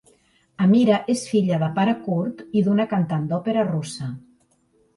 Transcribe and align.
Amira 0.63 0.95
és 1.13 1.21
filla 1.33 1.59
de 1.65 1.69
pare 1.75 1.93
kurd 2.07 2.43
i 2.61 2.65
d'una 2.69 2.89
cantant 2.97 3.31
d'òpera 3.35 3.69
russa. 3.71 4.13